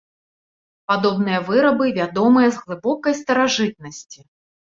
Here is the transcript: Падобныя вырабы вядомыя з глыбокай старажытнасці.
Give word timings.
Падобныя 0.91 1.39
вырабы 1.49 1.85
вядомыя 1.99 2.47
з 2.55 2.63
глыбокай 2.63 3.13
старажытнасці. 3.21 4.19